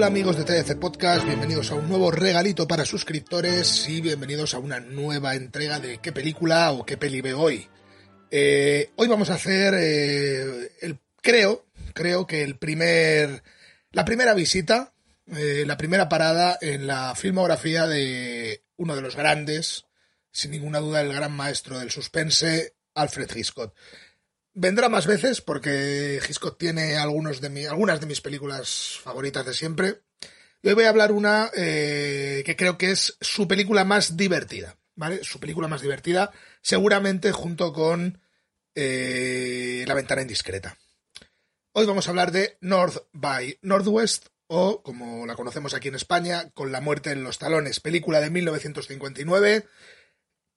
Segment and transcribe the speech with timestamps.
[0.00, 4.58] Hola amigos de TDC Podcast, bienvenidos a un nuevo regalito para suscriptores y bienvenidos a
[4.58, 7.68] una nueva entrega de qué película o qué peli veo hoy.
[8.30, 13.42] Eh, hoy vamos a hacer, eh, el, creo, creo que el primer,
[13.92, 14.94] la primera visita,
[15.36, 19.84] eh, la primera parada en la filmografía de uno de los grandes,
[20.32, 23.74] sin ninguna duda el gran maestro del suspense, Alfred Hitchcock.
[24.52, 30.02] Vendrá más veces porque Hitchcock tiene algunas de mis películas favoritas de siempre.
[30.62, 34.76] Y hoy voy a hablar una eh, que creo que es su película más divertida,
[34.96, 35.22] ¿vale?
[35.24, 38.20] Su película más divertida, seguramente junto con
[38.74, 40.76] eh, La ventana indiscreta.
[41.72, 46.50] Hoy vamos a hablar de North by Northwest o, como la conocemos aquí en España,
[46.50, 49.64] Con la muerte en los talones, película de 1959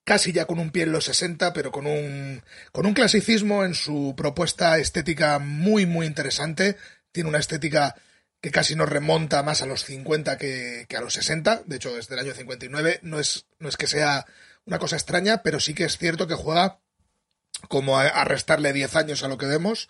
[0.04, 3.74] casi ya con un pie en los 60, pero con un, con un clasicismo en
[3.74, 6.78] su propuesta estética muy, muy interesante.
[7.12, 7.96] Tiene una estética
[8.42, 11.96] que casi nos remonta más a los 50 que, que, a los 60, de hecho
[11.96, 14.26] desde el año 59, no es, no es que sea
[14.66, 16.80] una cosa extraña, pero sí que es cierto que juega
[17.68, 19.90] como a, restarle 10 años a lo que vemos.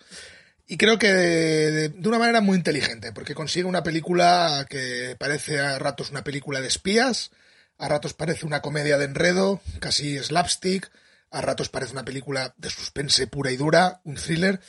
[0.66, 5.78] Y creo que de, una manera muy inteligente, porque consigue una película que parece a
[5.78, 7.30] ratos una película de espías,
[7.78, 10.90] a ratos parece una comedia de enredo, casi slapstick,
[11.30, 14.60] a ratos parece una película de suspense pura y dura, un thriller,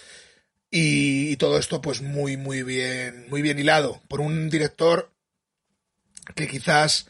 [0.71, 5.11] y, y, todo esto pues muy muy bien, muy bien hilado por un director
[6.33, 7.07] que quizás,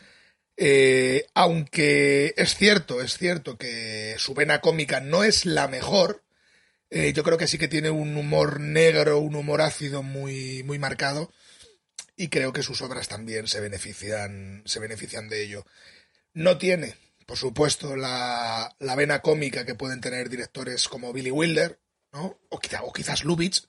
[0.57, 6.23] eh, aunque es cierto, es cierto que su vena cómica no es la mejor,
[6.89, 10.79] eh, yo creo que sí que tiene un humor negro, un humor ácido muy, muy
[10.79, 11.31] marcado
[12.15, 15.65] y creo que sus obras también se benefician, se benefician de ello.
[16.33, 16.95] No tiene,
[17.25, 21.79] por supuesto, la, la vena cómica que pueden tener directores como Billy Wilder,
[22.13, 22.39] ¿no?
[22.49, 23.65] o, quizá, o quizás Lubitsch,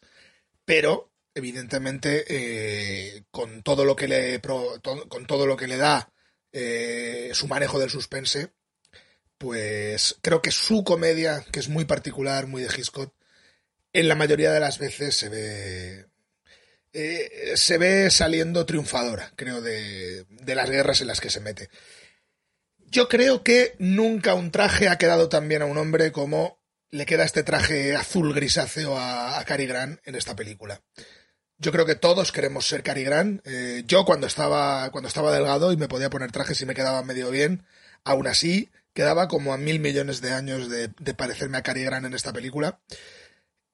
[0.64, 6.12] pero evidentemente eh, con todo lo que le con todo lo que le da
[6.52, 8.52] eh, su manejo del suspense,
[9.38, 13.12] pues creo que su comedia, que es muy particular, muy de Hitchcock,
[13.92, 16.06] en la mayoría de las veces se ve
[16.98, 21.68] eh, se ve saliendo triunfadora, creo, de, de, las guerras en las que se mete.
[22.86, 26.58] Yo creo que nunca un traje ha quedado tan bien a un hombre como
[26.88, 30.80] le queda este traje azul grisáceo a, a Cary Grant en esta película.
[31.58, 33.46] Yo creo que todos queremos ser Cary Grant.
[33.46, 37.02] Eh, yo cuando estaba, cuando estaba delgado y me podía poner trajes y me quedaba
[37.02, 37.66] medio bien,
[38.04, 42.06] aún así quedaba como a mil millones de años de, de parecerme a Cary Grant
[42.06, 42.80] en esta película.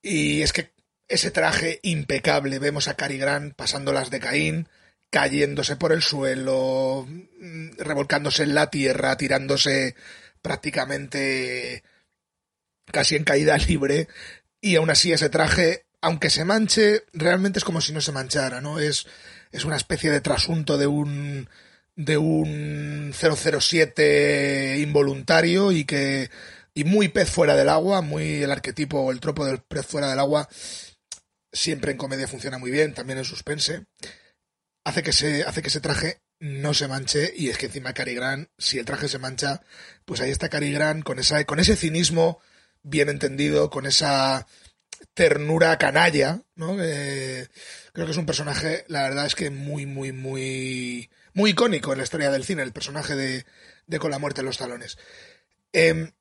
[0.02, 0.72] Y es que
[1.12, 2.58] ese traje impecable.
[2.58, 4.68] Vemos a Cary Grant pasando las de Caín,
[5.10, 9.94] cayéndose por el suelo, mm, revolcándose en la tierra, tirándose
[10.40, 11.84] prácticamente
[12.86, 14.08] casi en caída libre.
[14.60, 18.60] Y aún así ese traje, aunque se manche, realmente es como si no se manchara,
[18.62, 18.78] ¿no?
[18.80, 19.06] Es,
[19.52, 21.48] es una especie de trasunto de un
[21.94, 26.30] de un 007 involuntario y que
[26.74, 30.08] y muy pez fuera del agua, muy el arquetipo o el tropo del pez fuera
[30.08, 30.48] del agua
[31.52, 33.86] siempre en comedia funciona muy bien, también en suspense,
[34.84, 38.14] hace que se, hace que ese traje no se manche y es que encima Cary
[38.14, 39.62] Grant, si el traje se mancha,
[40.04, 42.40] pues ahí está Cary Grant con, esa, con ese cinismo
[42.82, 44.46] bien entendido, con esa
[45.14, 46.76] ternura canalla, ¿no?
[46.82, 47.46] Eh,
[47.92, 51.98] creo que es un personaje, la verdad es que muy, muy, muy, muy icónico en
[51.98, 53.44] la historia del cine, el personaje de,
[53.86, 54.98] de Con la muerte en los talones.
[55.72, 56.12] Eh,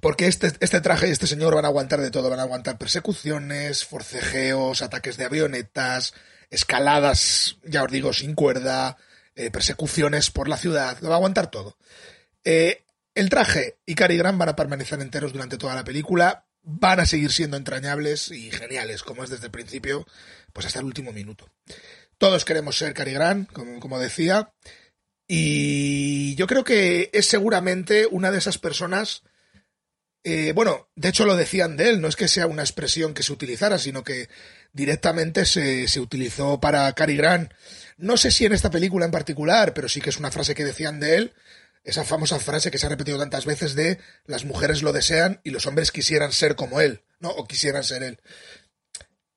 [0.00, 2.78] porque este, este traje y este señor van a aguantar de todo, van a aguantar
[2.78, 6.14] persecuciones, forcejeos, ataques de avionetas,
[6.50, 8.96] escaladas, ya os digo, sin cuerda,
[9.34, 11.76] eh, persecuciones por la ciudad, lo va a aguantar todo.
[12.44, 12.84] Eh,
[13.14, 17.06] el traje y Cary Grant van a permanecer enteros durante toda la película, van a
[17.06, 20.06] seguir siendo entrañables y geniales, como es desde el principio,
[20.52, 21.50] pues hasta el último minuto.
[22.18, 24.52] Todos queremos ser Cary Grant, como, como decía,
[25.26, 29.22] y yo creo que es seguramente una de esas personas
[30.28, 33.22] eh, bueno, de hecho lo decían de él, no es que sea una expresión que
[33.22, 34.28] se utilizara, sino que
[34.72, 37.52] directamente se, se utilizó para Cary Grant.
[37.96, 40.64] No sé si en esta película en particular, pero sí que es una frase que
[40.64, 41.32] decían de él,
[41.84, 45.50] esa famosa frase que se ha repetido tantas veces de las mujeres lo desean y
[45.50, 47.30] los hombres quisieran ser como él, ¿no?
[47.30, 48.20] O quisieran ser él.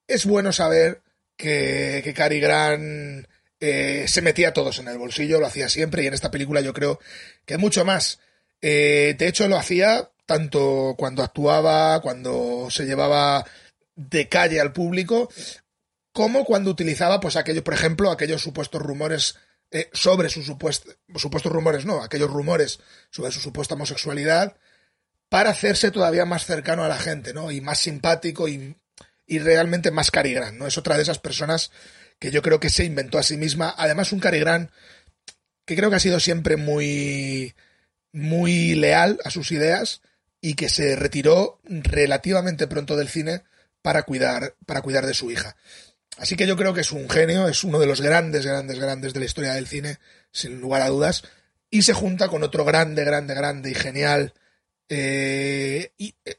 [0.07, 1.01] Es bueno saber
[1.38, 3.25] que, que Cary Grant
[3.61, 6.61] eh, se metía a todos en el bolsillo, lo hacía siempre y en esta película
[6.61, 6.99] yo creo
[7.45, 8.19] que mucho más.
[8.61, 13.45] Eh, de hecho lo hacía tanto cuando actuaba, cuando se llevaba
[13.98, 15.30] de calle al público,
[16.13, 19.36] como cuando utilizaba, pues aquellos, por ejemplo, aquellos supuestos rumores
[19.72, 22.80] eh, sobre sus supuestos, supuestos rumores, no, aquellos rumores
[23.10, 24.56] sobre su supuesta homosexualidad,
[25.28, 27.51] para hacerse todavía más cercano a la gente, ¿no?
[27.51, 28.77] Y más simpático y,
[29.27, 30.66] y realmente más carigrán, ¿no?
[30.66, 31.72] Es otra de esas personas
[32.19, 33.75] que yo creo que se inventó a sí misma.
[33.77, 34.72] Además, un carigrán
[35.66, 37.54] que creo que ha sido siempre muy,
[38.13, 40.01] muy leal a sus ideas
[40.41, 43.43] y que se retiró relativamente pronto del cine
[43.81, 45.55] para cuidar, para cuidar de su hija.
[46.17, 49.13] Así que yo creo que es un genio, es uno de los grandes, grandes, grandes
[49.13, 49.99] de la historia del cine,
[50.31, 51.23] sin lugar a dudas,
[51.69, 54.33] y se junta con otro grande, grande, grande y genial
[54.89, 56.35] eh, y, eh,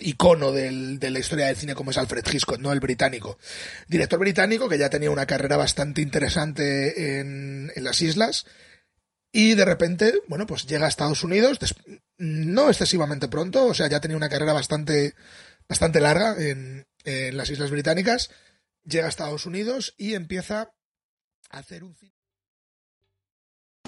[0.00, 2.72] icono del, de la historia del cine como es Alfred Hitchcock, ¿no?
[2.72, 3.38] El británico.
[3.86, 8.46] Director británico que ya tenía una carrera bastante interesante en, en las islas
[9.32, 11.58] y de repente, bueno, pues llega a Estados Unidos,
[12.18, 15.14] no excesivamente pronto, o sea, ya tenía una carrera bastante,
[15.68, 18.30] bastante larga en, en las Islas Británicas,
[18.84, 20.72] llega a Estados Unidos y empieza
[21.50, 21.96] a hacer un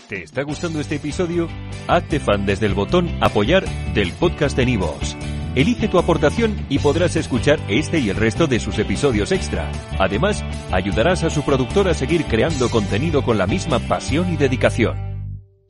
[0.09, 1.49] ¿Te está gustando este episodio?
[1.89, 3.65] Hazte fan desde el botón apoyar
[3.95, 5.17] del podcast de Nivos.
[5.55, 9.71] Elige tu aportación y podrás escuchar este y el resto de sus episodios extra.
[9.99, 10.43] Además,
[10.73, 15.14] ayudarás a su productor a seguir creando contenido con la misma pasión y dedicación.